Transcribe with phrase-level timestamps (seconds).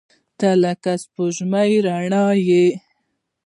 [0.39, 2.65] •ته لکه د سپوږمۍ رڼا یې.